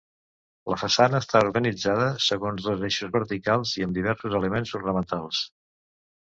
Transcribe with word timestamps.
La 0.73 0.77
façana 0.83 1.19
està 1.23 1.41
organitzada 1.47 2.07
segons 2.29 2.65
dos 2.69 2.87
eixos 2.89 3.13
verticals 3.17 3.75
i 3.81 3.87
amb 3.89 3.99
diversos 4.01 4.39
elements 4.41 4.75
ornamentals. 4.83 5.45